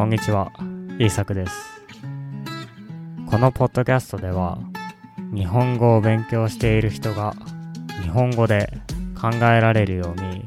[0.00, 0.50] こんにちは、
[0.98, 1.82] イーサクです。
[3.26, 4.58] このポッドキャストでは、
[5.34, 7.34] 日本語を勉強している人が
[8.02, 8.72] 日本語で
[9.20, 10.42] 考えられるように、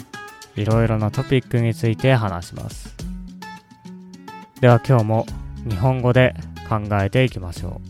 [0.56, 2.96] いろいろなトピックについて話します。
[4.60, 5.28] では今日も
[5.70, 6.34] 日本語で
[6.68, 7.82] 考えていきましょう。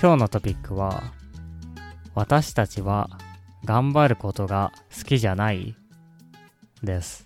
[0.00, 1.02] 今日のトピックは、
[2.14, 3.10] 私たちは
[3.66, 5.76] 頑張ることが好きじゃない？
[6.82, 7.25] です。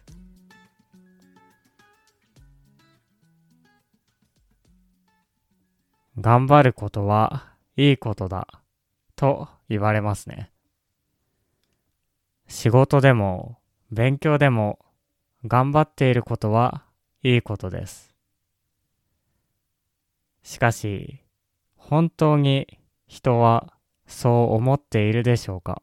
[6.20, 8.46] 頑張ることはいいことだ
[9.16, 10.50] と言われますね。
[12.46, 13.58] 仕事でも
[13.90, 14.78] 勉強でも
[15.46, 16.82] 頑張っていることは
[17.22, 18.14] いいことです。
[20.42, 21.20] しかし、
[21.76, 23.72] 本当に人は
[24.06, 25.82] そう思っているでしょうか？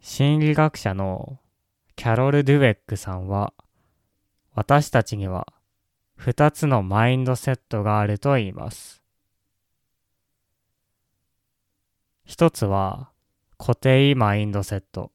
[0.00, 1.38] 心理学者の
[1.96, 3.52] キャロル・ドゥベックさんは
[4.54, 5.46] 私たちには
[6.18, 9.04] 二つのマインドセットがあると言います。
[12.24, 13.08] 一つは
[13.56, 15.12] 固定マインドセット。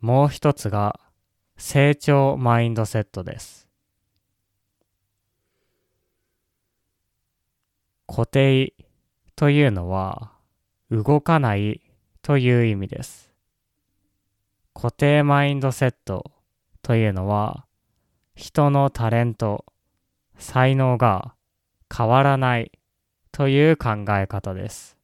[0.00, 0.98] もう一つが
[1.58, 3.68] 成長マインドセットです。
[8.06, 8.72] 固定
[9.36, 10.32] というのは
[10.90, 11.82] 動かない
[12.22, 13.30] という意味です。
[14.72, 16.32] 固定マインドセット
[16.80, 17.66] というのは
[18.34, 19.64] 人のタレント、
[20.38, 21.34] 才能が
[21.94, 22.72] 変わらない
[23.30, 24.96] という考え方です。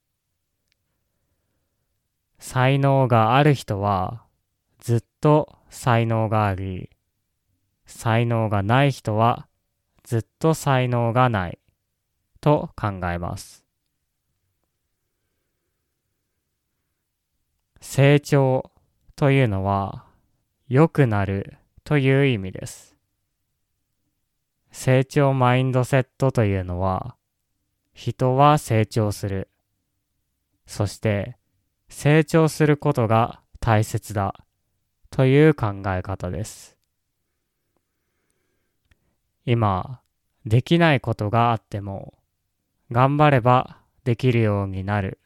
[2.39, 4.23] 才能がある人は
[4.79, 6.91] ずっと才能があり、
[7.87, 9.49] 才能がない人は
[10.05, 11.59] ずっと才能がない
[12.41, 13.65] と考えます。
[17.81, 18.71] 成長
[19.17, 20.05] というのは
[20.69, 22.98] 良くなるという意味です。
[24.81, 27.17] 成長マインドセットというのは
[27.95, 29.49] 人は成長する。
[30.67, 31.37] そして
[31.89, 34.37] 成長することが大切だ
[35.11, 36.79] という考え方です。
[39.45, 40.01] 今、
[40.47, 42.15] できないことがあっても
[42.93, 45.19] 頑張ればできるようになる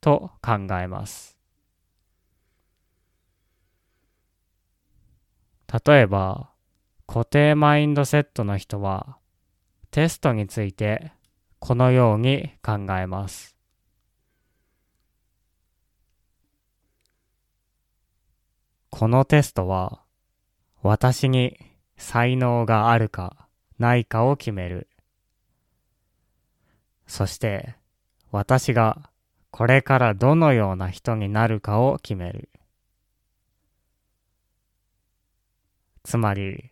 [0.00, 1.36] と考えます。
[5.84, 6.52] 例えば、
[7.08, 9.16] 固定マインドセットの人は
[9.90, 11.10] テストについて
[11.58, 13.56] このように考えます。
[18.90, 20.02] このテストは
[20.82, 21.58] 私に
[21.96, 23.48] 才能があるか
[23.78, 24.86] ないかを決める。
[27.06, 27.74] そして
[28.30, 29.08] 私が
[29.50, 32.50] これからどのような人になるかを決める。
[36.04, 36.70] つまり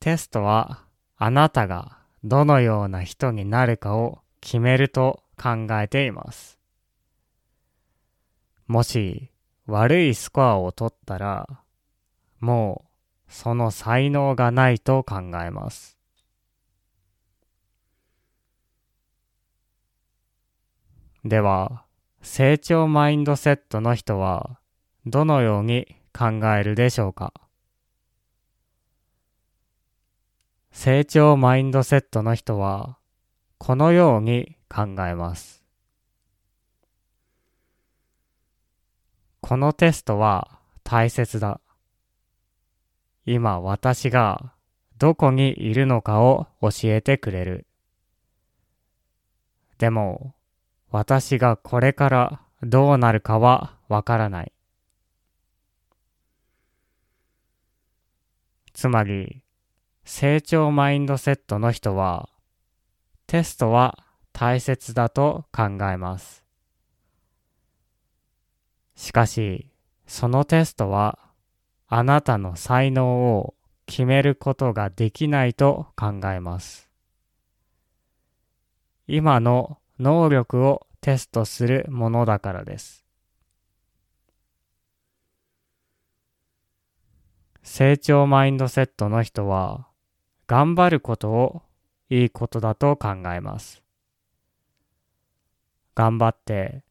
[0.00, 0.84] テストは
[1.16, 6.58] あなたがどのような人になるかを決めると考えています。
[8.66, 9.30] もし
[9.66, 11.48] 悪いスコアを取ったら
[12.38, 12.84] も
[13.28, 15.98] うその才能がないと考えます。
[21.24, 21.84] では
[22.22, 24.60] 成長マインドセットの人は
[25.06, 27.32] どのように考えるでしょうか？
[30.80, 32.98] 成長マインドセットの人は
[33.58, 35.64] このように考えます。
[39.40, 41.60] このテストは大切だ。
[43.26, 44.52] 今私が
[44.98, 47.66] どこにいるのかを教えてくれる。
[49.78, 50.36] でも
[50.92, 54.52] 私がこれからどうなるかはわからない。
[58.72, 59.42] つまり
[60.10, 62.30] 成長マインドセットの人は
[63.26, 63.98] テストは
[64.32, 66.42] 大切だと考えます。
[68.96, 69.68] しかし、
[70.06, 71.18] そのテストは
[71.88, 73.54] あなたの才能を
[73.84, 76.88] 決めることができないと考えます。
[79.06, 83.04] 今の能力をテストするものだからです。
[87.62, 89.87] 成長マインドセットの人は
[90.48, 91.62] 頑張ることを
[92.08, 93.82] いいことだと考えます。
[95.94, 96.84] 頑張って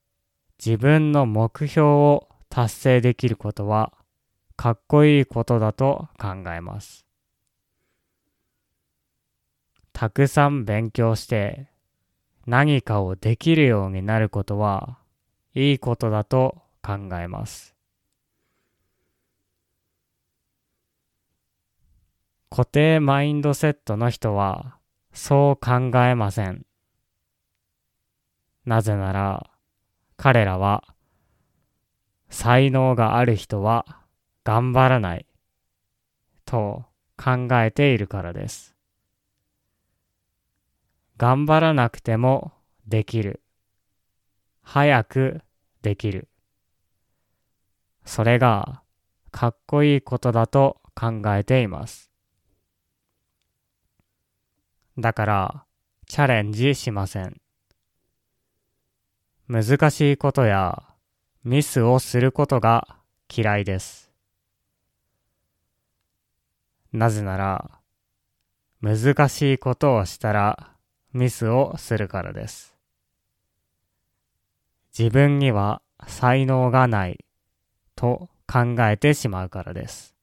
[0.63, 3.93] 自分の目標を達成できることは
[4.55, 7.07] かっこいいことだと考えます。
[9.91, 11.67] たくさん勉強して
[12.45, 14.99] 何かをできるようになることは
[15.55, 17.76] いいことだと考えます。
[22.49, 24.77] 固定マインドセットの人は
[25.13, 26.65] そう考えません。
[28.65, 29.49] なぜなら
[30.17, 30.83] 彼らは
[32.29, 33.85] 才能がある人は
[34.43, 35.25] 頑張らない
[36.45, 36.85] と
[37.17, 38.75] 考えているからです。
[41.17, 42.51] 頑張らなくても
[42.87, 43.41] できる。
[44.61, 45.41] 早く
[45.81, 46.27] できる。
[48.05, 48.81] それが
[49.31, 52.11] かっこいいことだと考えています。
[54.99, 55.65] だから
[56.07, 57.39] チャレンジしません。
[59.47, 60.83] 難しいことや
[61.43, 62.97] ミスをすることが
[63.33, 64.11] 嫌いです。
[66.91, 67.79] なぜなら
[68.81, 70.71] 難しいことをしたら
[71.13, 72.75] ミスをするからです。
[74.97, 77.23] 自分には才能がない
[77.95, 80.16] と考えてしまうからです。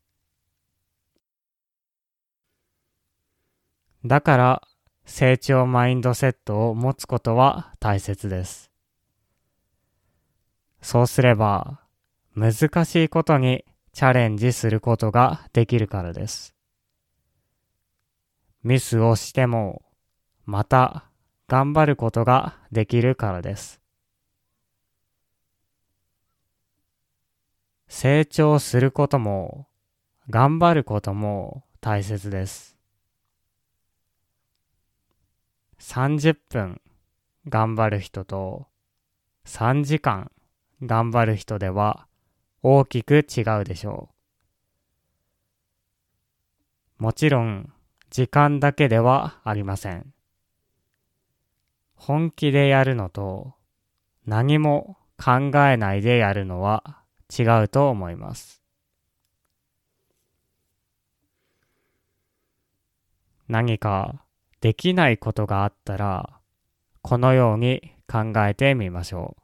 [4.05, 4.63] だから
[5.07, 8.71] 成長マインドセットを持つことは大切です。
[10.83, 11.81] そうすれば
[12.35, 16.55] 難しいことにチャレンジすることができるからです。
[18.63, 19.83] ミスをしても
[20.45, 21.05] また
[21.49, 23.81] 頑張ることができるからです。
[27.89, 29.69] 成長することも
[30.29, 32.74] 頑張ることも大切です。
[35.95, 36.81] 30分
[37.49, 38.67] 頑張る人と
[39.47, 40.33] 3時間
[40.83, 42.09] 頑張る人では
[42.65, 44.09] 大きく違うでしょ
[46.99, 47.03] う。
[47.05, 47.73] もちろん
[48.11, 50.13] 時間だけではありません。
[51.95, 53.55] 本気でやるのと
[54.27, 58.61] 何も考えないでやるのは違うと思います。
[63.47, 64.24] 何か
[64.65, 66.41] できないことがあったら
[67.03, 69.43] このように考えてみましょう。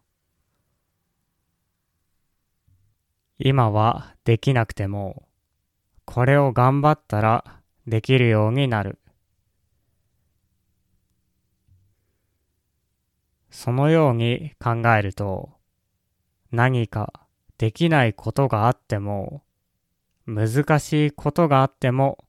[3.38, 5.28] 今はできなくても
[6.06, 8.98] これを頑張ったらできるようになる。
[13.50, 15.50] そのように考えると、
[16.50, 17.12] 何か
[17.58, 19.42] できないことがあっても、
[20.24, 22.24] 難しいことがあっても、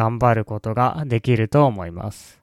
[0.00, 2.40] 頑張ることができると思います。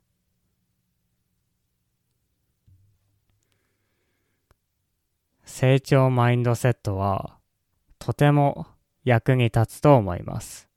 [5.44, 7.40] 成長マインドセットは、
[7.98, 8.68] とても
[9.04, 10.70] 役に立つと思います。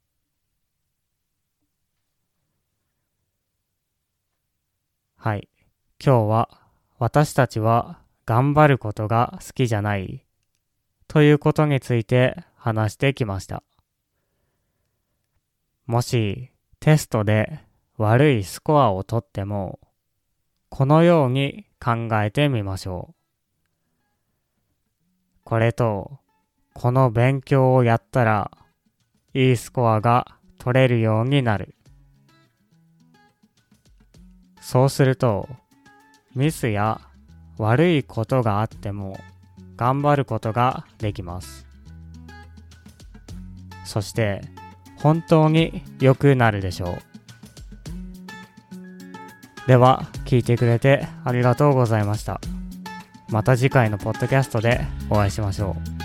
[5.18, 5.50] はい。
[6.02, 6.48] 今日は
[6.98, 10.24] 私たちは頑張ることが好きじゃない
[11.08, 13.62] ということについて話してきました。
[15.84, 16.50] もし
[16.80, 17.60] テストで
[17.98, 19.78] 悪いスコアを取っても
[20.70, 23.14] このように考えてみましょう。
[25.44, 26.18] これと
[26.72, 28.50] この勉強をやったら
[29.34, 31.74] いいスコアが取れるようになる。
[34.62, 35.50] そうすると
[36.34, 37.02] ミスや
[37.58, 39.18] 悪いことがあっても
[39.76, 41.66] 頑張ることができます。
[43.84, 44.40] そして
[45.02, 46.98] 本当に良くなるでしょう。
[49.66, 52.40] では聞いてくれてありがとうございました。
[53.28, 55.99] また次回のポッドキャストでお会いしましょう。